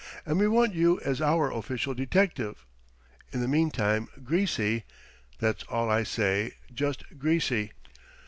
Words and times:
And 0.25 0.39
we 0.39 0.47
want 0.47 0.73
you 0.73 0.99
as 1.01 1.21
our 1.21 1.51
official 1.51 1.93
detective. 1.93 2.65
In 3.31 3.39
the 3.39 3.47
meantime 3.47 4.07
Greasy! 4.23 4.83
That's 5.37 5.61
all 5.65 5.91
I 5.91 6.01
say 6.01 6.53
just 6.73 7.03
Greasy! 7.19 7.73